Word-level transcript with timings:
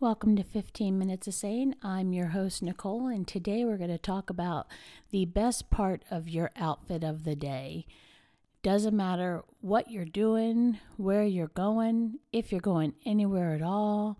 Welcome 0.00 0.34
to 0.36 0.42
15 0.44 0.98
Minutes 0.98 1.26
of 1.26 1.34
Sane. 1.34 1.76
I'm 1.82 2.14
your 2.14 2.28
host, 2.28 2.62
Nicole, 2.62 3.08
and 3.08 3.28
today 3.28 3.66
we're 3.66 3.76
going 3.76 3.90
to 3.90 3.98
talk 3.98 4.30
about 4.30 4.66
the 5.10 5.26
best 5.26 5.68
part 5.68 6.06
of 6.10 6.26
your 6.26 6.52
outfit 6.56 7.04
of 7.04 7.24
the 7.24 7.36
day. 7.36 7.84
Doesn't 8.62 8.96
matter 8.96 9.42
what 9.60 9.90
you're 9.90 10.06
doing, 10.06 10.78
where 10.96 11.24
you're 11.24 11.48
going, 11.48 12.18
if 12.32 12.50
you're 12.50 12.62
going 12.62 12.94
anywhere 13.04 13.52
at 13.54 13.60
all, 13.60 14.18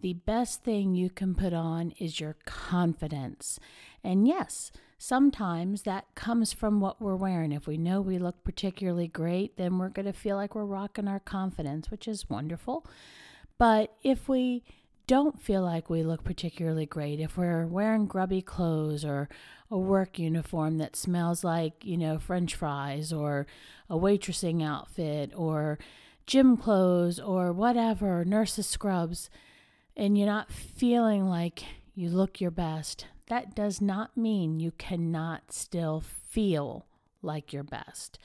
the 0.00 0.14
best 0.14 0.64
thing 0.64 0.94
you 0.94 1.10
can 1.10 1.34
put 1.34 1.52
on 1.52 1.90
is 1.98 2.18
your 2.18 2.38
confidence. 2.46 3.60
And 4.02 4.26
yes, 4.26 4.72
sometimes 4.96 5.82
that 5.82 6.14
comes 6.14 6.54
from 6.54 6.80
what 6.80 6.98
we're 6.98 7.14
wearing. 7.14 7.52
If 7.52 7.66
we 7.66 7.76
know 7.76 8.00
we 8.00 8.16
look 8.16 8.42
particularly 8.42 9.08
great, 9.08 9.58
then 9.58 9.76
we're 9.76 9.90
going 9.90 10.06
to 10.06 10.14
feel 10.14 10.36
like 10.36 10.54
we're 10.54 10.64
rocking 10.64 11.08
our 11.08 11.20
confidence, 11.20 11.90
which 11.90 12.08
is 12.08 12.30
wonderful. 12.30 12.86
But 13.58 13.92
if 14.02 14.26
we 14.26 14.64
don't 15.10 15.42
feel 15.42 15.62
like 15.62 15.90
we 15.90 16.04
look 16.04 16.22
particularly 16.22 16.86
great, 16.86 17.18
if 17.18 17.36
we're 17.36 17.66
wearing 17.66 18.06
grubby 18.06 18.40
clothes 18.40 19.04
or 19.04 19.28
a 19.68 19.76
work 19.76 20.20
uniform 20.20 20.78
that 20.78 20.94
smells 20.94 21.42
like, 21.42 21.84
you 21.84 21.96
know, 21.96 22.16
french 22.16 22.54
fries 22.54 23.12
or 23.12 23.44
a 23.88 23.96
waitressing 23.96 24.64
outfit 24.64 25.32
or 25.34 25.80
gym 26.28 26.56
clothes 26.56 27.18
or 27.18 27.52
whatever, 27.52 28.24
nurse's 28.24 28.68
scrubs, 28.68 29.28
and 29.96 30.16
you're 30.16 30.28
not 30.28 30.52
feeling 30.52 31.26
like 31.26 31.64
you 31.96 32.08
look 32.08 32.40
your 32.40 32.52
best, 32.52 33.06
that 33.26 33.52
does 33.52 33.80
not 33.80 34.16
mean 34.16 34.60
you 34.60 34.70
cannot 34.78 35.52
still 35.52 36.00
feel 36.00 36.86
like 37.20 37.52
your 37.52 37.64
best. 37.64 38.16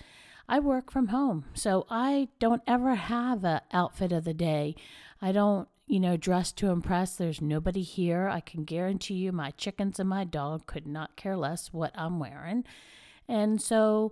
I 0.47 0.59
work 0.59 0.91
from 0.91 1.07
home, 1.07 1.45
so 1.55 1.87
I 1.89 2.27
don't 2.37 2.61
ever 2.67 2.93
have 2.93 3.43
a 3.43 3.63
outfit 3.73 4.11
of 4.11 4.23
the 4.23 4.35
day. 4.35 4.75
I 5.19 5.31
don't 5.31 5.67
you 5.87 5.99
know, 5.99 6.17
dressed 6.17 6.57
to 6.57 6.69
impress. 6.69 7.15
There's 7.15 7.41
nobody 7.41 7.81
here. 7.81 8.27
I 8.27 8.39
can 8.39 8.63
guarantee 8.63 9.15
you 9.15 9.31
my 9.31 9.51
chickens 9.51 9.99
and 9.99 10.09
my 10.09 10.23
dog 10.23 10.65
could 10.65 10.87
not 10.87 11.15
care 11.15 11.37
less 11.37 11.71
what 11.71 11.91
I'm 11.95 12.19
wearing. 12.19 12.63
And 13.27 13.61
so 13.61 14.11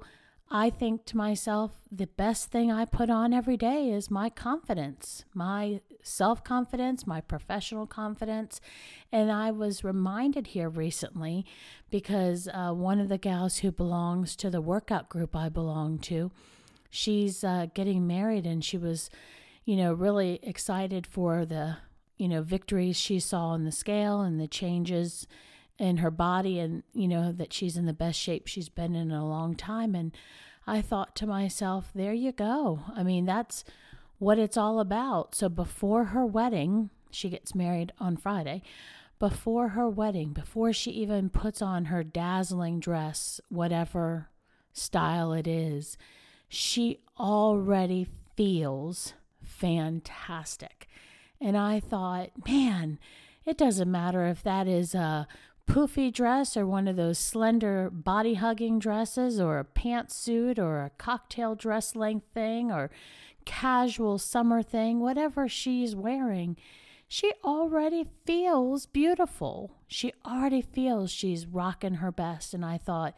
I 0.56 0.70
think 0.70 1.06
to 1.06 1.18
myself, 1.18 1.72
the 1.92 2.06
best 2.06 2.52
thing 2.52 2.72
I 2.72 2.86
put 2.86 3.10
on 3.10 3.34
every 3.34 3.58
day 3.58 3.90
is 3.90 4.12
my 4.12 4.30
confidence, 4.30 5.26
my 5.34 5.82
self 6.04 6.44
confidence, 6.44 7.08
my 7.08 7.22
professional 7.22 7.88
confidence. 7.88 8.62
And 9.12 9.32
I 9.32 9.50
was 9.50 9.84
reminded 9.84 10.48
here 10.48 10.70
recently 10.70 11.44
because 11.90 12.48
uh, 12.54 12.72
one 12.72 13.00
of 13.00 13.10
the 13.10 13.18
gals 13.18 13.58
who 13.58 13.72
belongs 13.72 14.36
to 14.38 14.52
the 14.52 14.62
workout 14.62 15.10
group 15.10 15.36
I 15.36 15.50
belong 15.50 15.98
to, 16.00 16.32
she's 16.92 17.44
uh, 17.44 17.66
getting 17.74 18.06
married 18.06 18.46
and 18.46 18.64
she 18.64 18.78
was 18.78 19.10
you 19.66 19.76
know, 19.76 19.94
really 19.94 20.40
excited 20.44 21.08
for 21.08 21.46
the, 21.46 21.78
you 22.18 22.28
know, 22.28 22.42
victories 22.42 22.98
she 22.98 23.20
saw 23.20 23.48
on 23.48 23.64
the 23.64 23.72
scale 23.72 24.22
and 24.22 24.40
the 24.40 24.48
changes 24.48 25.28
in 25.80 25.98
her 25.98 26.12
body 26.12 26.60
and, 26.60 26.84
you 26.94 27.08
know, 27.08 27.32
that 27.32 27.54
she's 27.54 27.78
in 27.78 27.86
the 27.86 27.94
best 27.94 28.20
shape 28.20 28.48
she's 28.48 28.70
been 28.70 28.96
in 28.96 29.12
a 29.12 29.28
long 29.28 29.56
time. 29.56 29.96
And 29.96 30.16
I 30.68 30.82
thought 30.82 31.16
to 31.18 31.28
myself, 31.28 31.92
there 31.96 32.14
you 32.14 32.32
go. 32.32 32.82
I 32.96 33.04
mean, 33.04 33.26
that's 33.26 33.64
what 34.20 34.40
it's 34.40 34.58
all 34.58 34.80
about. 34.80 35.36
So 35.36 35.50
before 35.50 36.06
her 36.06 36.26
wedding, 36.26 36.90
she 37.12 37.30
gets 37.30 37.56
married 37.56 37.92
on 38.00 38.18
Friday. 38.18 38.62
Before 39.20 39.70
her 39.70 39.88
wedding, 39.90 40.34
before 40.34 40.74
she 40.74 40.92
even 40.92 41.30
puts 41.30 41.62
on 41.62 41.86
her 41.86 42.04
dazzling 42.04 42.80
dress, 42.80 43.40
whatever 43.50 44.30
style 44.74 45.34
it 45.34 45.48
is, 45.48 45.98
she 46.50 47.00
already 47.18 48.08
feels 48.36 49.14
fantastic. 49.64 50.90
And 51.40 51.56
I 51.56 51.80
thought, 51.80 52.32
man, 52.46 53.00
it 53.46 53.58
doesn't 53.58 53.90
matter 53.90 54.26
if 54.26 54.44
that 54.44 54.68
is 54.68 54.94
a 54.94 55.26
poofy 55.66 56.14
dress 56.14 56.58
or 56.58 56.66
one 56.66 56.86
of 56.86 56.98
those 56.98 57.18
slender 57.18 57.90
body 57.90 58.34
hugging 58.34 58.78
dresses 58.78 59.40
or 59.40 59.60
a 59.60 59.64
pantsuit 59.64 60.60
or 60.60 60.82
a 60.82 60.90
cocktail 60.98 61.56
dress 61.56 61.96
length 61.96 62.26
thing 62.34 62.72
or 62.72 62.92
casual 63.46 64.18
summer 64.18 64.62
thing, 64.62 65.00
whatever 65.00 65.48
she's 65.48 65.96
wearing, 65.96 66.58
she 67.08 67.32
already 67.42 68.06
feels 68.26 68.86
beautiful. 68.86 69.78
She 69.88 70.12
already 70.26 70.62
feels 70.62 71.10
she's 71.10 71.48
rocking 71.48 71.96
her 71.96 72.12
best. 72.12 72.54
And 72.54 72.66
I 72.66 72.78
thought, 72.78 73.16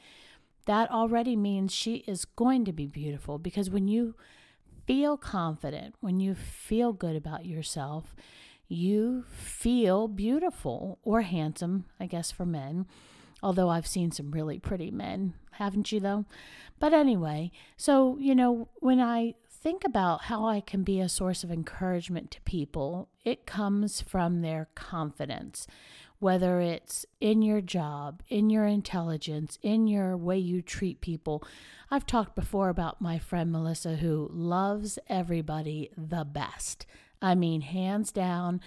that 0.65 0.91
already 0.91 1.35
means 1.35 1.73
she 1.73 2.03
is 2.07 2.25
going 2.25 2.65
to 2.65 2.73
be 2.73 2.85
beautiful 2.85 3.39
because 3.39 3.71
when 3.71 3.87
you 3.87 4.13
feel 4.85 5.17
confident, 5.17 5.95
when 5.99 6.19
you 6.19 6.35
feel 6.35 6.93
good 6.93 7.15
about 7.15 7.45
yourself, 7.45 8.15
you 8.67 9.23
feel 9.29 10.07
beautiful 10.07 10.99
or 11.03 11.21
handsome, 11.21 11.85
I 11.99 12.07
guess, 12.07 12.31
for 12.31 12.45
men. 12.45 12.85
Although 13.43 13.69
I've 13.69 13.87
seen 13.87 14.11
some 14.11 14.31
really 14.31 14.59
pretty 14.59 14.91
men, 14.91 15.33
haven't 15.51 15.91
you, 15.91 15.99
though? 15.99 16.25
But 16.79 16.93
anyway, 16.93 17.51
so, 17.77 18.17
you 18.19 18.33
know, 18.33 18.69
when 18.79 18.99
I 18.99 19.35
think 19.49 19.83
about 19.83 20.23
how 20.23 20.47
I 20.47 20.61
can 20.61 20.83
be 20.83 20.99
a 20.99 21.09
source 21.09 21.43
of 21.43 21.51
encouragement 21.51 22.31
to 22.31 22.41
people, 22.41 23.09
it 23.23 23.45
comes 23.45 24.01
from 24.01 24.41
their 24.41 24.69
confidence 24.75 25.67
whether 26.19 26.59
it's 26.61 27.05
in 27.19 27.41
your 27.41 27.61
job, 27.61 28.21
in 28.29 28.49
your 28.49 28.65
intelligence, 28.65 29.57
in 29.61 29.87
your 29.87 30.15
way 30.15 30.37
you 30.37 30.61
treat 30.61 31.01
people. 31.01 31.43
I've 31.91 32.05
talked 32.05 32.35
before 32.35 32.69
about 32.69 33.01
my 33.01 33.19
friend 33.19 33.51
Melissa 33.51 33.97
who 33.97 34.29
loves 34.31 34.97
everybody 35.07 35.91
the 35.97 36.25
best. 36.25 36.85
I 37.21 37.35
mean, 37.35 37.61
hands 37.61 38.11
down, 38.11 38.61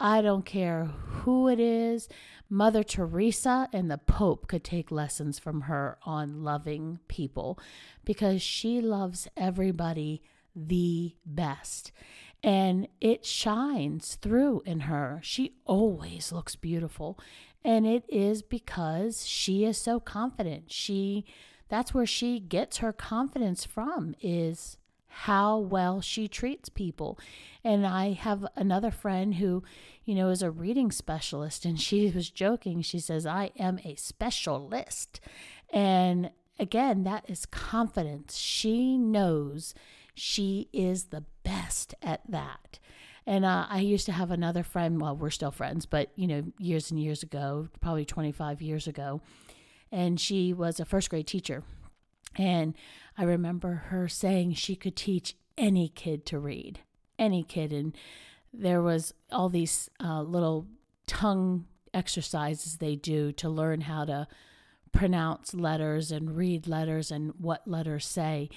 I 0.00 0.22
don't 0.22 0.44
care 0.44 0.84
who 0.84 1.48
it 1.48 1.60
is. 1.60 2.08
Mother 2.50 2.82
Teresa 2.82 3.68
and 3.72 3.90
the 3.90 3.98
Pope 3.98 4.48
could 4.48 4.64
take 4.64 4.90
lessons 4.90 5.38
from 5.38 5.62
her 5.62 5.98
on 6.04 6.42
loving 6.42 6.98
people 7.08 7.58
because 8.04 8.42
she 8.42 8.80
loves 8.80 9.28
everybody 9.36 10.22
the 10.54 11.14
best 11.24 11.92
and 12.44 12.86
it 13.00 13.24
shines 13.24 14.16
through 14.16 14.62
in 14.66 14.80
her. 14.80 15.18
She 15.22 15.54
always 15.64 16.30
looks 16.30 16.56
beautiful, 16.56 17.18
and 17.64 17.86
it 17.86 18.04
is 18.06 18.42
because 18.42 19.26
she 19.26 19.64
is 19.64 19.78
so 19.78 19.98
confident. 19.98 20.70
She 20.70 21.24
that's 21.70 21.94
where 21.94 22.06
she 22.06 22.38
gets 22.38 22.76
her 22.76 22.92
confidence 22.92 23.64
from 23.64 24.14
is 24.20 24.76
how 25.06 25.58
well 25.58 26.02
she 26.02 26.28
treats 26.28 26.68
people. 26.68 27.18
And 27.64 27.86
I 27.86 28.12
have 28.12 28.46
another 28.56 28.90
friend 28.90 29.36
who, 29.36 29.62
you 30.04 30.14
know, 30.14 30.28
is 30.28 30.42
a 30.42 30.50
reading 30.50 30.92
specialist 30.92 31.64
and 31.64 31.80
she 31.80 32.10
was 32.14 32.28
joking. 32.28 32.82
She 32.82 32.98
says, 33.00 33.24
"I 33.24 33.52
am 33.58 33.78
a 33.84 33.94
specialist." 33.94 35.18
And 35.72 36.30
again, 36.58 37.04
that 37.04 37.24
is 37.26 37.46
confidence. 37.46 38.36
She 38.36 38.98
knows 38.98 39.72
she 40.14 40.68
is 40.74 41.04
the 41.06 41.24
best 41.64 41.94
at 42.02 42.20
that. 42.28 42.78
And 43.26 43.44
uh, 43.44 43.66
I 43.68 43.80
used 43.80 44.06
to 44.06 44.12
have 44.12 44.30
another 44.30 44.62
friend, 44.62 45.00
well, 45.00 45.16
we're 45.16 45.30
still 45.30 45.50
friends, 45.50 45.86
but, 45.86 46.10
you 46.14 46.26
know, 46.26 46.44
years 46.58 46.90
and 46.90 47.00
years 47.00 47.22
ago, 47.22 47.68
probably 47.80 48.04
25 48.04 48.60
years 48.60 48.86
ago, 48.86 49.22
and 49.90 50.20
she 50.20 50.52
was 50.52 50.78
a 50.78 50.84
first 50.84 51.08
grade 51.08 51.26
teacher. 51.26 51.62
And 52.36 52.74
I 53.16 53.24
remember 53.24 53.84
her 53.88 54.08
saying 54.08 54.54
she 54.54 54.76
could 54.76 54.96
teach 54.96 55.36
any 55.56 55.88
kid 55.88 56.26
to 56.26 56.38
read, 56.38 56.80
any 57.18 57.42
kid. 57.44 57.72
And 57.72 57.96
there 58.52 58.82
was 58.82 59.14
all 59.32 59.48
these 59.48 59.88
uh, 60.02 60.20
little 60.22 60.66
tongue 61.06 61.64
exercises 61.94 62.76
they 62.76 62.96
do 62.96 63.32
to 63.32 63.48
learn 63.48 63.82
how 63.82 64.04
to 64.04 64.26
pronounce 64.94 65.52
letters 65.52 66.10
and 66.10 66.36
read 66.36 66.66
letters 66.66 67.10
and 67.10 67.34
what 67.38 67.66
letters 67.66 68.06
say. 68.06 68.48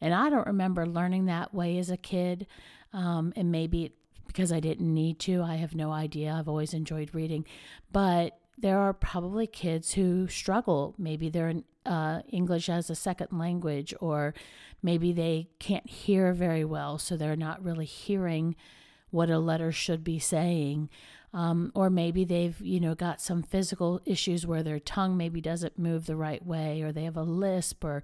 And 0.00 0.14
I 0.14 0.30
don't 0.30 0.46
remember 0.46 0.86
learning 0.86 1.24
that 1.26 1.52
way 1.52 1.78
as 1.78 1.90
a 1.90 1.96
kid. 1.96 2.46
Um, 2.92 3.32
and 3.34 3.50
maybe 3.50 3.92
because 4.26 4.52
I 4.52 4.60
didn't 4.60 4.92
need 4.92 5.18
to, 5.20 5.42
I 5.42 5.56
have 5.56 5.74
no 5.74 5.90
idea. 5.90 6.32
I've 6.32 6.48
always 6.48 6.74
enjoyed 6.74 7.14
reading. 7.14 7.46
But 7.90 8.38
there 8.58 8.78
are 8.78 8.92
probably 8.92 9.46
kids 9.46 9.94
who 9.94 10.28
struggle. 10.28 10.94
Maybe 10.98 11.28
they're 11.28 11.48
in 11.48 11.64
uh, 11.84 12.22
English 12.28 12.68
as 12.68 12.90
a 12.90 12.94
second 12.94 13.28
language, 13.38 13.94
or 14.00 14.34
maybe 14.82 15.12
they 15.12 15.48
can't 15.58 15.88
hear 15.88 16.32
very 16.32 16.64
well, 16.64 16.98
so 16.98 17.16
they're 17.16 17.36
not 17.36 17.64
really 17.64 17.84
hearing 17.84 18.56
what 19.10 19.30
a 19.30 19.38
letter 19.38 19.72
should 19.72 20.04
be 20.04 20.18
saying. 20.18 20.88
Um, 21.32 21.70
or 21.74 21.90
maybe 21.90 22.24
they've 22.24 22.58
you 22.60 22.80
know 22.80 22.94
got 22.94 23.20
some 23.20 23.42
physical 23.42 24.00
issues 24.06 24.46
where 24.46 24.62
their 24.62 24.80
tongue 24.80 25.16
maybe 25.16 25.40
doesn't 25.40 25.78
move 25.78 26.06
the 26.06 26.16
right 26.16 26.44
way 26.44 26.82
or 26.82 26.92
they 26.92 27.04
have 27.04 27.16
a 27.16 27.22
lisp 27.22 27.84
or 27.84 28.02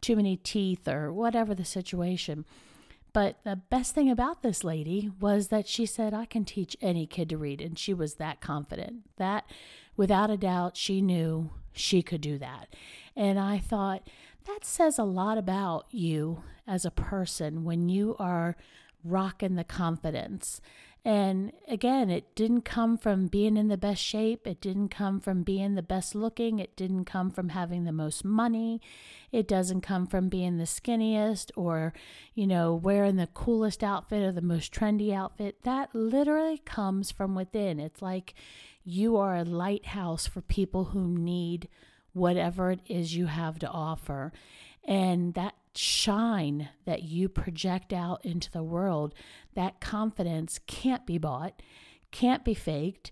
too 0.00 0.16
many 0.16 0.36
teeth 0.36 0.86
or 0.86 1.12
whatever 1.12 1.54
the 1.54 1.64
situation. 1.64 2.44
But 3.14 3.38
the 3.44 3.56
best 3.56 3.94
thing 3.94 4.10
about 4.10 4.42
this 4.42 4.64
lady 4.64 5.10
was 5.20 5.48
that 5.48 5.68
she 5.68 5.86
said 5.86 6.12
i 6.12 6.26
can 6.26 6.44
teach 6.44 6.76
any 6.82 7.06
kid 7.06 7.28
to 7.30 7.38
read 7.38 7.60
and 7.60 7.78
she 7.78 7.94
was 7.94 8.14
that 8.14 8.40
confident. 8.40 9.04
That 9.16 9.44
without 9.96 10.30
a 10.30 10.36
doubt 10.36 10.76
she 10.76 11.00
knew 11.00 11.50
she 11.72 12.02
could 12.02 12.20
do 12.20 12.38
that. 12.38 12.74
And 13.16 13.38
i 13.38 13.58
thought 13.58 14.08
that 14.46 14.64
says 14.64 14.98
a 14.98 15.04
lot 15.04 15.38
about 15.38 15.86
you 15.90 16.42
as 16.66 16.84
a 16.84 16.90
person 16.90 17.64
when 17.64 17.88
you 17.88 18.14
are 18.18 18.56
rocking 19.04 19.56
the 19.56 19.64
confidence 19.64 20.60
And 21.06 21.52
again, 21.68 22.08
it 22.08 22.34
didn't 22.34 22.62
come 22.62 22.96
from 22.96 23.26
being 23.26 23.58
in 23.58 23.68
the 23.68 23.76
best 23.76 24.02
shape. 24.02 24.46
It 24.46 24.62
didn't 24.62 24.88
come 24.88 25.20
from 25.20 25.42
being 25.42 25.74
the 25.74 25.82
best 25.82 26.14
looking. 26.14 26.58
It 26.58 26.76
didn't 26.76 27.04
come 27.04 27.30
from 27.30 27.50
having 27.50 27.84
the 27.84 27.92
most 27.92 28.24
money. 28.24 28.80
It 29.30 29.46
doesn't 29.46 29.82
come 29.82 30.06
from 30.06 30.30
being 30.30 30.56
the 30.56 30.64
skinniest 30.64 31.50
or, 31.56 31.92
you 32.34 32.46
know, 32.46 32.74
wearing 32.74 33.16
the 33.16 33.26
coolest 33.26 33.84
outfit 33.84 34.22
or 34.22 34.32
the 34.32 34.40
most 34.40 34.72
trendy 34.72 35.12
outfit. 35.12 35.62
That 35.64 35.94
literally 35.94 36.58
comes 36.64 37.10
from 37.10 37.34
within. 37.34 37.78
It's 37.78 38.00
like 38.00 38.34
you 38.82 39.18
are 39.18 39.36
a 39.36 39.44
lighthouse 39.44 40.26
for 40.26 40.40
people 40.40 40.86
who 40.86 41.06
need 41.06 41.68
whatever 42.14 42.70
it 42.70 42.80
is 42.88 43.14
you 43.14 43.26
have 43.26 43.58
to 43.58 43.68
offer. 43.68 44.32
And 44.86 45.34
that 45.34 45.54
shine 45.76 46.68
that 46.84 47.02
you 47.02 47.28
project 47.28 47.92
out 47.92 48.24
into 48.24 48.50
the 48.50 48.62
world, 48.62 49.14
that 49.54 49.80
confidence 49.80 50.60
can't 50.66 51.06
be 51.06 51.18
bought, 51.18 51.62
can't 52.10 52.44
be 52.44 52.54
faked. 52.54 53.10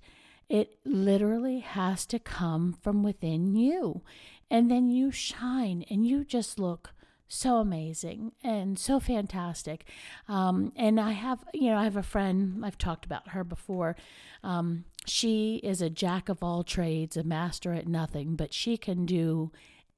It 0.49 0.79
literally 0.85 1.61
has 1.61 2.07
to 2.07 2.19
come 2.19 2.77
from 2.83 3.03
within 3.03 3.55
you. 3.57 4.03
And 4.51 4.71
then 4.71 4.91
you 4.91 5.11
shine 5.11 5.85
and 5.89 6.07
you 6.07 6.25
just 6.25 6.59
look 6.59 6.91
so 7.27 7.57
amazing 7.57 8.33
and 8.45 8.79
so 8.79 9.01
fantastic. 9.01 9.87
Um, 10.29 10.73
and 10.77 11.01
I 11.01 11.13
have, 11.13 11.43
you 11.55 11.71
know, 11.71 11.79
I 11.79 11.85
have 11.85 11.97
a 11.97 12.03
friend, 12.03 12.63
I've 12.65 12.77
talked 12.77 13.07
about 13.07 13.29
her 13.29 13.43
before. 13.43 13.97
Um, 14.45 14.85
she 15.07 15.57
is 15.63 15.81
a 15.81 15.89
jack 15.89 16.29
of 16.29 16.43
all 16.43 16.63
trades, 16.63 17.17
a 17.17 17.25
master 17.25 17.73
at 17.73 17.89
nothing, 17.89 18.37
but 18.37 18.53
she 18.53 18.77
can 18.77 19.07
do 19.07 19.51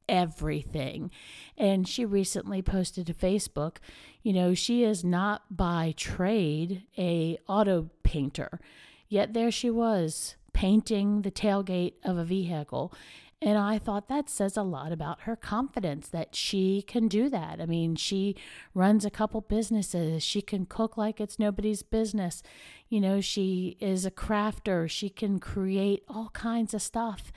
everything. 0.09 1.11
And 1.57 1.87
she 1.89 2.05
recently 2.05 2.63
posted 2.63 3.07
to 3.07 3.15
Facebook, 3.15 3.77
you 4.23 4.33
know, 4.33 4.55
she 4.55 4.83
is 4.83 5.05
not 5.05 5.57
by 5.57 5.95
trade 5.97 6.85
a 6.99 7.39
auto 7.49 7.91
painter. 8.03 8.61
Yet 9.09 9.35
there 9.35 9.51
she 9.51 9.71
was 9.71 10.37
painting 10.53 11.23
the 11.23 11.31
tailgate 11.31 11.95
of 12.05 12.17
a 12.17 12.25
vehicle. 12.25 12.93
And 13.43 13.59
I 13.59 13.79
thought 13.79 14.09
that 14.09 14.31
says 14.31 14.57
a 14.57 14.63
lot 14.63 14.91
about 14.91 15.23
her 15.23 15.37
confidence 15.37 16.09
that 16.09 16.35
she 16.35 16.81
can 16.81 17.09
do 17.09 17.29
that. 17.29 17.61
I 17.61 17.67
mean, 17.67 17.95
she 17.95 18.37
runs 18.73 19.05
a 19.05 19.11
couple 19.11 19.43
businesses. 19.43 20.23
She 20.23 20.41
can 20.41 20.65
cook 20.65 20.97
like 20.97 21.21
it's 21.21 21.39
nobody's 21.39 21.83
business. 21.83 22.43
You 22.89 23.03
know, 23.03 23.21
she 23.21 23.77
is 23.81 24.07
a 24.07 24.11
crafter. 24.11 24.89
She 24.89 25.11
can 25.11 25.41
create 25.41 26.05
all 26.09 26.31
kinds 26.33 26.73
of 26.73 26.81
stuff. 26.81 27.31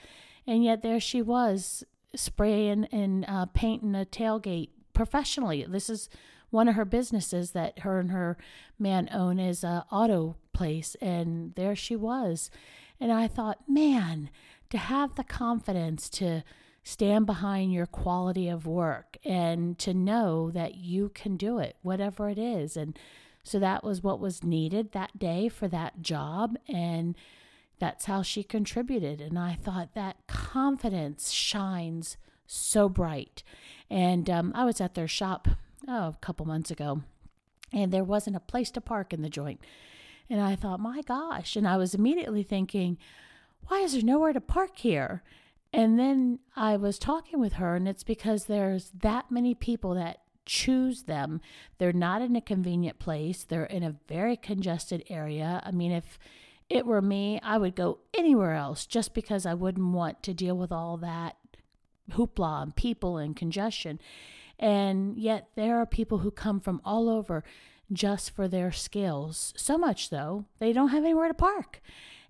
And 0.45 0.63
yet 0.63 0.81
there 0.81 1.01
she 1.01 1.21
was 1.21 1.83
spraying 2.15 2.85
and 2.85 3.25
uh, 3.27 3.45
painting 3.47 3.95
a 3.95 4.05
tailgate 4.05 4.69
professionally. 4.93 5.65
This 5.67 5.89
is 5.89 6.09
one 6.49 6.67
of 6.67 6.75
her 6.75 6.85
businesses 6.85 7.51
that 7.51 7.79
her 7.79 7.99
and 7.99 8.11
her 8.11 8.37
man 8.79 9.09
own 9.11 9.39
is 9.39 9.63
a 9.63 9.85
auto 9.91 10.37
place, 10.53 10.95
and 11.01 11.53
there 11.55 11.75
she 11.75 11.95
was. 11.95 12.49
And 12.99 13.11
I 13.11 13.27
thought, 13.27 13.67
man, 13.67 14.29
to 14.69 14.77
have 14.77 15.15
the 15.15 15.23
confidence 15.23 16.09
to 16.11 16.43
stand 16.83 17.25
behind 17.25 17.73
your 17.73 17.85
quality 17.85 18.47
of 18.47 18.65
work 18.65 19.17
and 19.25 19.77
to 19.77 19.93
know 19.93 20.49
that 20.51 20.75
you 20.75 21.09
can 21.13 21.35
do 21.35 21.59
it, 21.59 21.75
whatever 21.81 22.29
it 22.29 22.37
is. 22.37 22.77
And 22.77 22.97
so 23.43 23.59
that 23.59 23.83
was 23.83 24.01
what 24.01 24.19
was 24.19 24.43
needed 24.43 24.93
that 24.93 25.19
day 25.19 25.49
for 25.49 25.67
that 25.67 26.01
job. 26.01 26.57
And 26.67 27.15
that's 27.79 28.05
how 28.05 28.21
she 28.21 28.43
contributed. 28.43 29.21
And 29.21 29.37
I 29.37 29.53
thought 29.53 29.93
that 29.93 30.17
confidence 30.27 31.31
shines 31.31 32.17
so 32.45 32.89
bright. 32.89 33.43
And 33.89 34.29
um, 34.29 34.51
I 34.55 34.65
was 34.65 34.81
at 34.81 34.95
their 34.95 35.07
shop 35.07 35.47
oh, 35.87 36.07
a 36.07 36.17
couple 36.21 36.45
months 36.45 36.71
ago, 36.71 37.03
and 37.71 37.91
there 37.91 38.03
wasn't 38.03 38.35
a 38.35 38.41
place 38.41 38.71
to 38.71 38.81
park 38.81 39.13
in 39.13 39.21
the 39.21 39.29
joint. 39.29 39.61
And 40.29 40.41
I 40.41 40.55
thought, 40.55 40.79
my 40.79 41.01
gosh. 41.01 41.55
And 41.55 41.67
I 41.67 41.77
was 41.77 41.93
immediately 41.93 42.43
thinking, 42.43 42.97
why 43.67 43.79
is 43.79 43.93
there 43.93 44.01
nowhere 44.01 44.33
to 44.33 44.41
park 44.41 44.77
here? 44.77 45.23
And 45.73 45.99
then 45.99 46.39
I 46.55 46.77
was 46.77 46.97
talking 46.97 47.39
with 47.39 47.53
her, 47.53 47.75
and 47.75 47.87
it's 47.87 48.03
because 48.03 48.45
there's 48.45 48.91
that 49.01 49.29
many 49.29 49.53
people 49.53 49.93
that 49.95 50.21
choose 50.45 51.03
them. 51.03 51.41
They're 51.77 51.91
not 51.93 52.21
in 52.21 52.35
a 52.35 52.41
convenient 52.41 52.99
place, 52.99 53.43
they're 53.43 53.65
in 53.65 53.83
a 53.83 53.95
very 54.07 54.37
congested 54.37 55.03
area. 55.09 55.61
I 55.65 55.71
mean, 55.71 55.91
if 55.91 56.17
it 56.69 56.85
were 56.85 57.01
me, 57.01 57.39
I 57.43 57.57
would 57.57 57.75
go 57.75 57.99
anywhere 58.13 58.53
else 58.53 58.85
just 58.85 59.13
because 59.13 59.45
I 59.45 59.53
wouldn't 59.53 59.93
want 59.93 60.21
to 60.23 60.33
deal 60.33 60.57
with 60.57 60.71
all 60.71 60.97
that 60.97 61.37
hoopla 62.11 62.63
and 62.63 62.75
people 62.75 63.17
and 63.17 63.35
congestion. 63.35 63.99
And 64.59 65.17
yet, 65.17 65.49
there 65.55 65.77
are 65.77 65.85
people 65.85 66.19
who 66.19 66.31
come 66.31 66.59
from 66.59 66.81
all 66.83 67.09
over 67.09 67.43
just 67.91 68.31
for 68.31 68.47
their 68.47 68.71
skills. 68.71 69.53
So 69.55 69.77
much 69.77 70.09
though, 70.09 70.45
they 70.59 70.73
don't 70.73 70.89
have 70.89 71.03
anywhere 71.03 71.27
to 71.27 71.33
park. 71.33 71.81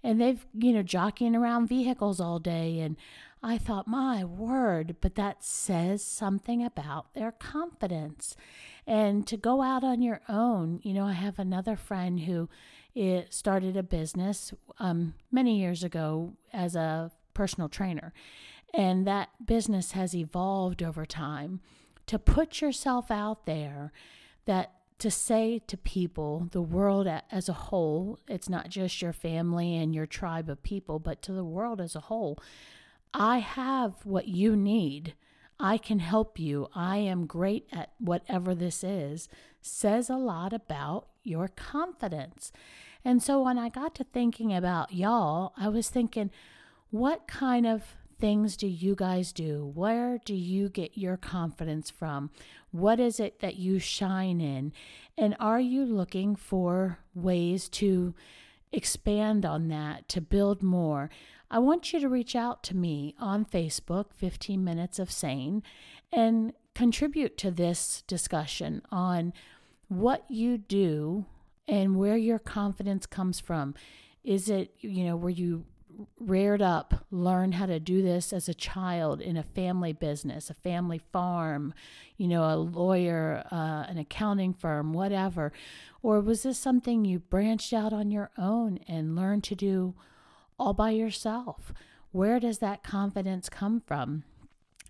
And 0.03 0.21
they've, 0.21 0.45
you 0.53 0.73
know, 0.73 0.83
jockeying 0.83 1.35
around 1.35 1.67
vehicles 1.67 2.19
all 2.19 2.39
day. 2.39 2.79
And 2.79 2.95
I 3.43 3.57
thought, 3.57 3.87
my 3.87 4.23
word, 4.23 4.97
but 4.99 5.15
that 5.15 5.43
says 5.43 6.03
something 6.03 6.63
about 6.63 7.13
their 7.13 7.31
confidence. 7.31 8.35
And 8.85 9.27
to 9.27 9.37
go 9.37 9.61
out 9.61 9.83
on 9.83 10.01
your 10.01 10.21
own, 10.27 10.79
you 10.83 10.93
know, 10.93 11.05
I 11.05 11.13
have 11.13 11.37
another 11.37 11.75
friend 11.75 12.21
who 12.21 12.49
it 12.95 13.33
started 13.33 13.77
a 13.77 13.83
business 13.83 14.53
um, 14.79 15.13
many 15.31 15.59
years 15.59 15.83
ago 15.83 16.33
as 16.51 16.75
a 16.75 17.11
personal 17.33 17.69
trainer. 17.69 18.13
And 18.73 19.05
that 19.05 19.29
business 19.45 19.91
has 19.91 20.15
evolved 20.15 20.81
over 20.81 21.05
time 21.05 21.61
to 22.07 22.17
put 22.17 22.61
yourself 22.61 23.11
out 23.11 23.45
there 23.45 23.91
that 24.45 24.71
to 24.99 25.11
say 25.11 25.59
to 25.67 25.77
people, 25.77 26.47
the 26.51 26.61
world 26.61 27.07
as 27.29 27.47
a 27.47 27.53
whole, 27.53 28.19
it's 28.27 28.49
not 28.49 28.69
just 28.69 29.01
your 29.01 29.13
family 29.13 29.75
and 29.75 29.93
your 29.93 30.07
tribe 30.07 30.49
of 30.49 30.63
people, 30.63 30.97
but 30.97 31.21
to 31.21 31.33
the 31.33 31.43
world 31.43 31.79
as 31.79 31.95
a 31.95 32.01
whole, 32.01 32.39
I 33.13 33.39
have 33.39 34.05
what 34.05 34.27
you 34.27 34.55
need. 34.55 35.13
I 35.59 35.77
can 35.77 35.99
help 35.99 36.39
you. 36.39 36.67
I 36.75 36.97
am 36.97 37.25
great 37.25 37.67
at 37.71 37.91
whatever 37.99 38.53
this 38.53 38.83
is, 38.83 39.27
says 39.61 40.09
a 40.09 40.15
lot 40.15 40.53
about 40.53 41.07
your 41.23 41.47
confidence. 41.47 42.51
And 43.03 43.23
so 43.23 43.41
when 43.41 43.57
I 43.57 43.69
got 43.69 43.95
to 43.95 44.03
thinking 44.03 44.53
about 44.53 44.93
y'all, 44.93 45.53
I 45.57 45.69
was 45.69 45.89
thinking, 45.89 46.29
what 46.89 47.27
kind 47.27 47.65
of 47.65 47.95
things 48.19 48.57
do 48.57 48.67
you 48.67 48.95
guys 48.95 49.31
do? 49.31 49.71
Where 49.75 50.19
do 50.25 50.35
you 50.35 50.69
get 50.69 50.97
your 50.97 51.17
confidence 51.17 51.89
from? 51.89 52.31
What 52.71 52.99
is 52.99 53.19
it 53.19 53.39
that 53.39 53.55
you 53.57 53.79
shine 53.79 54.41
in? 54.41 54.73
And 55.17 55.35
are 55.39 55.59
you 55.59 55.85
looking 55.85 56.35
for 56.35 56.99
ways 57.13 57.69
to 57.69 58.13
expand 58.71 59.45
on 59.45 59.67
that, 59.69 60.07
to 60.09 60.21
build 60.21 60.61
more? 60.61 61.09
I 61.49 61.59
want 61.59 61.93
you 61.93 61.99
to 61.99 62.09
reach 62.09 62.35
out 62.35 62.63
to 62.63 62.75
me 62.75 63.15
on 63.19 63.45
Facebook, 63.45 64.07
15 64.13 64.63
Minutes 64.63 64.99
of 64.99 65.11
Sane, 65.11 65.63
and 66.11 66.53
contribute 66.75 67.37
to 67.37 67.51
this 67.51 68.03
discussion 68.07 68.81
on 68.91 69.33
what 69.87 70.25
you 70.29 70.57
do 70.57 71.25
and 71.67 71.95
where 71.95 72.17
your 72.17 72.39
confidence 72.39 73.05
comes 73.05 73.39
from. 73.39 73.75
Is 74.23 74.49
it, 74.49 74.73
you 74.79 75.05
know, 75.05 75.15
were 75.15 75.29
you 75.29 75.65
reared 76.19 76.61
up, 76.61 77.05
learn 77.11 77.53
how 77.53 77.65
to 77.65 77.79
do 77.79 78.01
this 78.01 78.31
as 78.31 78.47
a 78.47 78.53
child 78.53 79.21
in 79.21 79.37
a 79.37 79.43
family 79.43 79.93
business, 79.93 80.49
a 80.49 80.53
family 80.53 80.99
farm, 81.11 81.73
you 82.17 82.27
know, 82.27 82.43
a 82.43 82.55
lawyer, 82.55 83.43
uh, 83.51 83.85
an 83.87 83.97
accounting 83.97 84.53
firm, 84.53 84.93
whatever? 84.93 85.51
Or 86.01 86.21
was 86.21 86.43
this 86.43 86.59
something 86.59 87.05
you 87.05 87.19
branched 87.19 87.73
out 87.73 87.93
on 87.93 88.11
your 88.11 88.31
own 88.37 88.79
and 88.87 89.15
learned 89.15 89.43
to 89.45 89.55
do 89.55 89.95
all 90.59 90.73
by 90.73 90.91
yourself? 90.91 91.73
Where 92.11 92.39
does 92.39 92.59
that 92.59 92.83
confidence 92.83 93.49
come 93.49 93.81
from? 93.85 94.23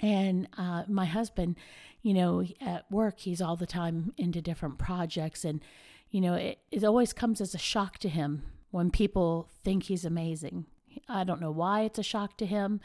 And 0.02 0.48
uh, 0.58 0.84
my 0.88 1.06
husband, 1.06 1.58
you 2.02 2.14
know, 2.14 2.46
at 2.62 2.90
work, 2.92 3.20
he's 3.20 3.42
all 3.42 3.56
the 3.56 3.66
time 3.66 4.14
into 4.18 4.42
different 4.42 4.78
projects 4.78 5.44
and 5.44 5.62
you 6.10 6.22
know, 6.22 6.36
it, 6.36 6.60
it 6.72 6.84
always 6.84 7.14
comes 7.14 7.42
as 7.42 7.54
a 7.54 7.58
shock 7.58 7.98
to 8.00 8.10
him 8.10 8.44
when 8.72 8.92
people 8.92 9.50
think 9.64 9.84
he's 9.84 10.06
amazing. 10.06 10.66
I 11.08 11.24
don't 11.24 11.42
know 11.42 11.52
why 11.52 11.82
it's 11.82 12.00
a 12.00 12.04
shock 12.04 12.38
to 12.38 12.46
him. 12.46 12.82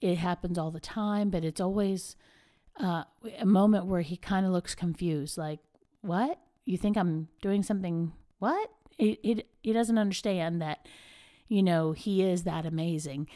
It 0.00 0.18
happens 0.18 0.58
all 0.58 0.70
the 0.70 0.80
time, 0.80 1.30
but 1.30 1.44
it's 1.44 1.60
always 1.60 2.16
uh, 2.80 3.04
a 3.38 3.46
moment 3.46 3.86
where 3.86 4.02
he 4.02 4.16
kind 4.16 4.44
of 4.44 4.52
looks 4.52 4.74
confused 4.74 5.38
like, 5.38 5.60
What? 6.02 6.38
You 6.64 6.78
think 6.78 6.96
I'm 6.96 7.28
doing 7.42 7.62
something? 7.62 8.12
What? 8.38 8.70
He, 8.96 9.18
he, 9.22 9.44
he 9.62 9.72
doesn't 9.72 9.98
understand 9.98 10.62
that, 10.62 10.86
you 11.48 11.62
know, 11.62 11.92
he 11.92 12.22
is 12.22 12.44
that 12.44 12.64
amazing. 12.64 13.28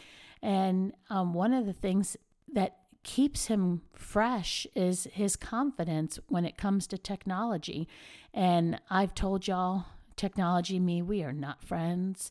And 0.42 0.92
um, 1.11 1.35
one 1.35 1.52
of 1.52 1.66
the 1.66 1.73
things 1.73 2.16
that 2.52 2.76
keeps 3.02 3.47
him 3.47 3.82
fresh 3.94 4.66
is 4.75 5.08
his 5.12 5.37
confidence 5.37 6.18
when 6.28 6.44
it 6.44 6.56
comes 6.56 6.87
to 6.87 6.99
technology. 6.99 7.88
And 8.35 8.80
I've 8.90 9.14
told 9.14 9.49
y'all, 9.49 9.87
technology, 10.18 10.78
me, 10.78 11.00
we 11.00 11.22
are 11.22 11.32
not 11.32 11.62
friends. 11.62 12.30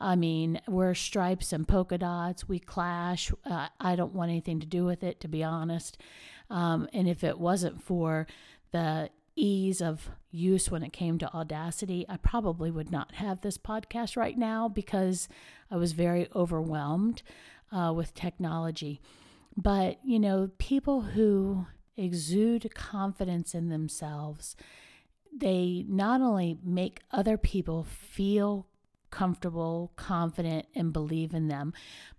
I 0.00 0.14
mean, 0.16 0.60
we're 0.68 0.94
stripes 0.94 1.52
and 1.52 1.66
polka 1.66 1.98
dots. 1.98 2.48
We 2.48 2.58
clash. 2.58 3.32
Uh, 3.44 3.68
I 3.80 3.96
don't 3.96 4.14
want 4.14 4.30
anything 4.30 4.60
to 4.60 4.66
do 4.66 4.84
with 4.84 5.02
it, 5.02 5.20
to 5.20 5.28
be 5.28 5.42
honest. 5.42 5.98
Um, 6.50 6.88
and 6.92 7.08
if 7.08 7.24
it 7.24 7.38
wasn't 7.38 7.82
for 7.82 8.26
the 8.72 9.10
ease 9.34 9.80
of 9.80 10.10
use 10.30 10.70
when 10.70 10.82
it 10.82 10.92
came 10.92 11.18
to 11.18 11.32
Audacity, 11.32 12.04
I 12.08 12.16
probably 12.16 12.70
would 12.70 12.90
not 12.90 13.14
have 13.14 13.40
this 13.40 13.58
podcast 13.58 14.16
right 14.16 14.36
now 14.36 14.68
because 14.68 15.28
I 15.70 15.76
was 15.76 15.92
very 15.92 16.28
overwhelmed 16.34 17.22
uh, 17.72 17.92
with 17.94 18.14
technology. 18.14 19.00
But, 19.56 19.98
you 20.04 20.20
know, 20.20 20.50
people 20.58 21.00
who 21.00 21.66
exude 21.96 22.72
confidence 22.74 23.54
in 23.54 23.68
themselves, 23.68 24.54
they 25.40 25.84
not 25.88 26.20
only 26.20 26.58
make 26.64 27.00
other 27.10 27.36
people 27.36 27.84
feel 27.84 28.66
comfortable, 29.10 29.92
confident, 29.96 30.66
and 30.74 30.92
believe 30.92 31.32
in 31.32 31.48
them, 31.48 31.72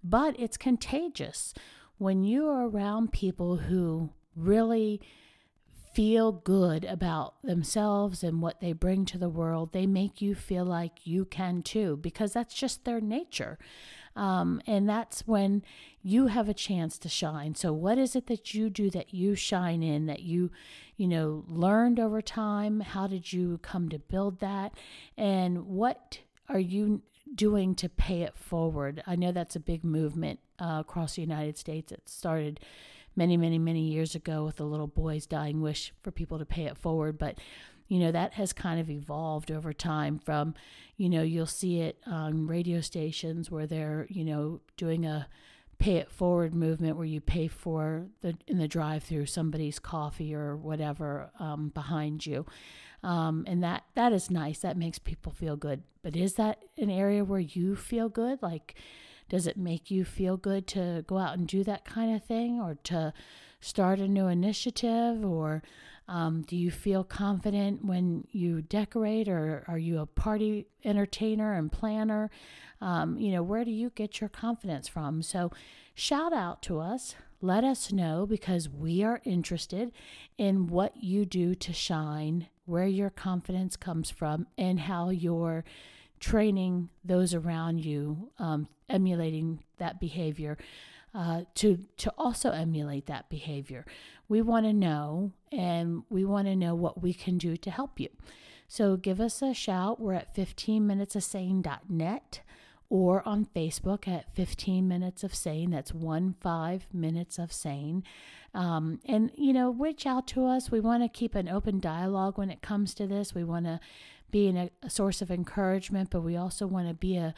but 0.04 0.40
it's 0.40 0.58
contagious. 0.58 1.54
When 1.98 2.24
you 2.24 2.48
are 2.48 2.68
around 2.68 3.12
people 3.12 3.58
who 3.58 4.10
really 4.36 5.02
feel 5.94 6.32
good 6.32 6.86
about 6.86 7.42
themselves 7.44 8.24
and 8.24 8.42
what 8.42 8.62
they 8.62 8.74
bring 8.74 9.06
to 9.06 9.18
the 9.18 9.30
world, 9.30 9.74
they 9.74 9.86
make 9.86 10.22
you 10.22 10.34
feel 10.36 10.66
like 10.66 11.06
you 11.06 11.26
can 11.26 11.62
too, 11.62 11.98
because 11.98 12.34
that's 12.34 12.54
just 12.54 12.86
their 12.86 13.02
nature. 13.02 13.58
Um, 14.20 14.62
and 14.68 14.88
that's 14.88 15.26
when 15.26 15.64
you 16.02 16.28
have 16.28 16.50
a 16.50 16.54
chance 16.54 16.98
to 17.00 17.08
shine. 17.08 17.56
So, 17.56 17.72
what 17.72 17.98
is 17.98 18.18
it 18.18 18.28
that 18.28 18.54
you 18.54 18.70
do 18.70 18.90
that 18.90 19.14
you 19.14 19.34
shine 19.34 19.82
in, 19.82 20.08
that 20.08 20.24
you, 20.24 20.52
you 20.98 21.08
know, 21.08 21.46
learned 21.48 22.02
over 22.02 22.22
time? 22.22 22.82
How 22.82 23.08
did 23.08 23.32
you 23.32 23.60
come 23.60 23.88
to 23.88 23.98
build 23.98 24.42
that? 24.42 24.74
And 25.18 25.68
what 25.68 26.20
are 26.50 26.60
you 26.60 27.02
doing 27.34 27.76
to 27.76 27.88
pay 27.88 28.24
it 28.24 28.38
forward? 28.38 29.02
I 29.08 29.16
know 29.16 29.32
that's 29.32 29.56
a 29.56 29.62
big 29.62 29.86
movement 29.86 30.42
uh, 30.60 30.80
across 30.82 31.16
the 31.16 31.22
United 31.22 31.58
States. 31.58 31.94
It 31.94 32.10
started 32.10 32.60
many, 33.16 33.38
many, 33.38 33.58
many 33.58 33.84
years 33.84 34.16
ago 34.16 34.44
with 34.44 34.58
the 34.58 34.66
little 34.66 34.88
boy's 34.88 35.28
dying 35.28 35.62
wish 35.62 35.94
for 36.04 36.12
people 36.12 36.40
to 36.40 36.46
pay 36.46 36.66
it 36.66 36.78
forward. 36.78 37.18
But, 37.18 37.40
you 37.90 38.00
know, 38.00 38.12
that 38.12 38.34
has 38.36 38.54
kind 38.54 38.80
of 38.80 38.90
evolved 38.90 39.52
over 39.52 39.74
time 39.74 40.20
from, 40.20 40.54
you 40.96 41.10
know, 41.10 41.24
you'll 41.24 41.46
see 41.46 41.82
it 41.82 41.98
on 42.06 42.48
radio 42.48 42.80
stations 42.80 43.52
where 43.52 43.68
they're, 43.68 44.08
you 44.10 44.24
know, 44.24 44.62
doing 44.78 45.06
a 45.06 45.28
pay 45.80 45.96
it 45.96 46.12
forward 46.12 46.54
movement 46.54 46.98
where 46.98 47.06
you 47.06 47.22
pay 47.22 47.48
for 47.48 48.06
the 48.22 48.38
in 48.48 48.60
the 48.60 48.68
drive 48.68 49.02
through 49.02 49.26
somebody's 49.26 49.80
coffee 49.80 50.36
or 50.36 50.56
whatever 50.56 51.32
um, 51.40 51.70
behind 51.70 52.26
you. 52.26 52.46
Um, 53.02 53.46
and 53.48 53.64
that 53.64 53.86
that 53.96 54.14
is 54.14 54.30
nice. 54.30 54.60
That 54.60 54.78
makes 54.78 55.00
people 55.00 55.32
feel 55.32 55.56
good. 55.56 55.84
But 56.04 56.16
is 56.16 56.36
that 56.36 56.64
an 56.78 56.90
area 56.92 57.24
where 57.24 57.40
you 57.40 57.76
feel 57.76 58.10
good? 58.10 58.42
Like, 58.42 58.76
does 59.30 59.48
it 59.48 59.58
make 59.58 59.90
you 59.90 60.06
feel 60.06 60.38
good 60.38 60.68
to 60.68 61.04
go 61.08 61.18
out 61.18 61.38
and 61.38 61.48
do 61.48 61.64
that 61.64 61.86
kind 61.86 62.16
of 62.16 62.24
thing 62.24 62.60
or 62.60 62.76
to 62.84 63.14
start 63.62 64.00
a 64.00 64.08
new 64.08 64.28
initiative? 64.28 65.26
Or 65.26 65.64
um, 66.10 66.42
do 66.42 66.56
you 66.56 66.72
feel 66.72 67.04
confident 67.04 67.86
when 67.86 68.26
you 68.32 68.64
decorate 68.64 69.30
or 69.30 69.64
are 69.68 69.78
you 69.78 70.00
a 70.00 70.08
party 70.08 70.66
entertainer 70.84 71.54
and 71.54 71.72
planner? 71.72 72.32
Um, 72.82 73.20
you 73.20 73.32
know, 73.32 73.44
where 73.44 73.64
do 73.64 73.70
you 73.70 73.92
get 73.92 74.20
your 74.20 74.30
confidence 74.30 74.88
from? 74.88 75.22
So 75.22 75.52
shout 75.94 76.34
out 76.34 76.64
to 76.64 76.80
us. 76.80 77.14
Let 77.42 77.64
us 77.64 77.92
know 77.92 78.26
because 78.26 78.68
we 78.68 79.04
are 79.04 79.22
interested 79.24 79.92
in 80.40 80.66
what 80.66 81.02
you 81.02 81.26
do 81.26 81.54
to 81.54 81.74
shine, 81.74 82.48
where 82.66 82.88
your 82.88 83.12
confidence 83.12 83.78
comes 83.78 84.10
from, 84.10 84.48
and 84.58 84.80
how 84.80 85.12
you're 85.12 85.64
training 86.20 86.90
those 87.06 87.36
around 87.36 87.86
you, 87.86 88.32
um, 88.40 88.68
emulating 88.90 89.64
that 89.78 90.00
behavior, 90.00 90.58
uh, 91.14 91.42
to 91.56 91.86
to 91.98 92.14
also 92.18 92.52
emulate 92.52 93.08
that 93.08 93.30
behavior. 93.30 93.86
We 94.28 94.42
want 94.42 94.66
to 94.66 94.74
know, 94.74 95.32
and 95.52 96.04
we 96.10 96.26
want 96.26 96.48
to 96.48 96.56
know 96.56 96.76
what 96.76 97.02
we 97.02 97.14
can 97.14 97.38
do 97.38 97.58
to 97.58 97.72
help 97.72 98.00
you. 98.00 98.10
So 98.68 98.98
give 98.98 99.20
us 99.20 99.42
a 99.42 99.54
shout. 99.54 100.00
We're 100.00 100.14
at 100.14 100.36
15minutesofsane.net 100.36 102.42
or 102.90 103.28
on 103.28 103.48
Facebook 103.56 104.08
at 104.08 104.36
15 104.36 104.88
Minutes 104.88 105.24
of 105.24 105.34
Sane. 105.34 105.72
That's 105.72 105.94
one 105.94 106.36
five 106.40 106.86
minutes 106.94 107.40
of 107.40 107.52
sane. 107.52 108.04
Um, 108.54 109.00
and, 109.06 109.32
you 109.36 109.54
know, 109.54 109.72
reach 109.72 110.06
out 110.06 110.28
to 110.28 110.46
us. 110.46 110.72
We 110.72 110.80
want 110.80 111.04
to 111.04 111.10
keep 111.10 111.36
an 111.36 111.48
open 111.48 111.80
dialogue 111.80 112.38
when 112.38 112.50
it 112.50 112.62
comes 112.62 112.94
to 112.96 113.08
this. 113.08 113.36
We 113.36 113.44
want 113.44 113.66
to 113.66 113.80
be 114.32 114.50
a, 114.50 114.70
a 114.84 114.90
source 114.90 115.22
of 115.22 115.32
encouragement, 115.32 116.10
but 116.12 116.22
we 116.22 116.36
also 116.36 116.68
want 116.68 116.88
to 116.88 116.94
be 116.94 117.18
a 117.18 117.34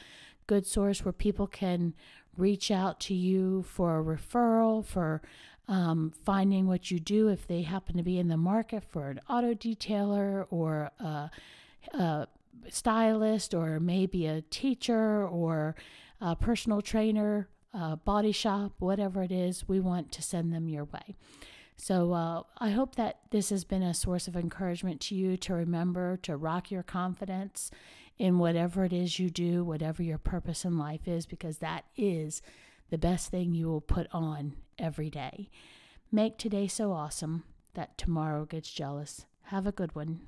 good 0.48 0.66
source 0.66 1.04
where 1.04 1.14
people 1.14 1.48
can 1.48 1.94
reach 2.38 2.72
out 2.72 3.00
to 3.02 3.14
you 3.14 3.64
for 3.64 4.00
a 4.00 4.04
referral, 4.04 4.86
for 4.86 5.22
um, 5.68 6.12
finding 6.26 6.68
what 6.68 6.92
you 6.92 7.00
do 7.00 7.28
if 7.28 7.48
they 7.48 7.62
happen 7.62 7.98
to 7.98 8.04
be 8.04 8.18
in 8.18 8.28
the 8.28 8.38
market 8.38 8.84
for 8.84 9.10
an 9.10 9.20
auto 9.30 9.54
detailer 9.54 10.46
or 10.50 10.92
a, 11.00 11.30
a 11.94 12.28
stylist 12.70 13.54
or 13.54 13.80
maybe 13.80 14.26
a 14.26 14.42
teacher 14.42 15.26
or 15.28 15.76
a 16.20 16.36
personal 16.36 16.82
trainer, 16.82 17.48
a 17.74 17.96
body 17.96 18.32
shop, 18.32 18.74
whatever 18.80 19.24
it 19.24 19.32
is, 19.32 19.68
we 19.68 19.80
want 19.80 20.12
to 20.12 20.22
send 20.22 20.54
them 20.54 20.68
your 20.68 20.86
way. 20.86 21.16
So 21.78 22.14
uh, 22.14 22.44
I 22.60 22.70
hope 22.70 22.96
that 22.96 23.20
this 23.32 23.50
has 23.50 23.64
been 23.64 23.82
a 23.82 23.94
source 23.94 24.28
of 24.28 24.36
encouragement 24.36 25.02
to 25.02 25.16
you 25.16 25.36
to 25.38 25.54
remember 25.54 26.18
to 26.18 26.38
rock 26.38 26.70
your 26.70 26.84
confidence 26.84 27.72
in 28.18 28.40
whatever 28.40 28.84
it 28.86 28.94
is 28.94 29.20
you 29.20 29.30
do, 29.30 29.64
whatever 29.64 30.04
your 30.04 30.18
purpose 30.18 30.66
in 30.66 30.78
life 30.78 31.08
is, 31.08 31.26
because 31.26 31.58
that 31.58 31.86
is 31.96 32.42
the 32.90 32.98
best 32.98 33.32
thing 33.32 33.54
you 33.54 33.68
will 33.68 33.82
put 33.82 34.08
on 34.12 34.54
every 34.78 35.10
day. 35.10 35.50
Make 36.12 36.38
today 36.38 36.68
so 36.68 36.92
awesome 36.92 37.44
that 37.74 37.98
tomorrow 37.98 38.46
gets 38.46 38.72
jealous. 38.72 39.26
Have 39.44 39.66
a 39.66 39.72
good 39.72 39.96
one. 39.96 40.22